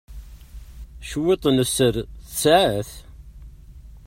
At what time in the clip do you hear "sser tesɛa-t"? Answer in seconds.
1.73-2.91